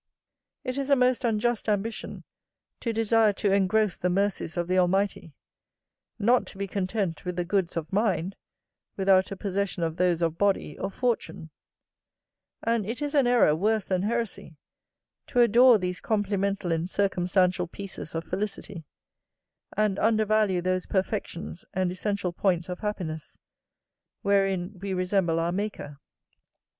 It 0.63 0.79
is 0.79 0.89
a 0.89 0.95
most 0.95 1.23
unjust 1.23 1.69
ambition, 1.69 2.23
to 2.79 2.91
desire 2.91 3.33
to 3.33 3.51
engross 3.51 3.99
the 3.99 4.09
mercies 4.09 4.57
of 4.57 4.67
the 4.67 4.79
Almighty, 4.79 5.35
not 6.17 6.47
to 6.47 6.57
be 6.57 6.65
content 6.65 7.23
with 7.23 7.35
the 7.35 7.45
goods 7.45 7.77
of 7.77 7.93
mind, 7.93 8.35
without 8.97 9.29
a 9.31 9.35
possession 9.37 9.83
of 9.83 9.97
those 9.97 10.23
of 10.23 10.39
body 10.39 10.75
or 10.79 10.89
fortune: 10.89 11.51
and 12.63 12.83
it 12.83 12.99
is 12.99 13.13
an 13.13 13.27
error, 13.27 13.55
worse 13.55 13.85
than 13.85 14.01
heresy, 14.01 14.57
to 15.27 15.39
adore 15.39 15.77
these 15.77 16.01
complimental 16.01 16.71
and 16.71 16.89
circumstantial 16.89 17.67
pieces 17.67 18.15
of 18.15 18.23
felicity, 18.23 18.83
and 19.77 19.99
undervalue 19.99 20.63
those 20.63 20.87
perfections 20.87 21.63
and 21.75 21.91
essential 21.91 22.33
points 22.33 22.69
of 22.69 22.79
happiness, 22.79 23.37
wherein 24.23 24.79
we 24.79 24.95
resemble 24.95 25.39
our 25.39 25.51
Maker. 25.51 25.99